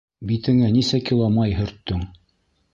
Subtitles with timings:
[0.29, 2.05] Битеңә нисә кило май һөрттөң?